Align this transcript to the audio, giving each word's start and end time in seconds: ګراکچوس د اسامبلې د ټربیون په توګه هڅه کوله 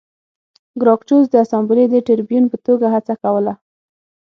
ګراکچوس 0.81 1.25
د 1.29 1.35
اسامبلې 1.45 1.85
د 1.89 1.95
ټربیون 2.07 2.45
په 2.49 2.57
توګه 2.65 2.85
هڅه 2.95 3.13
کوله 3.23 3.53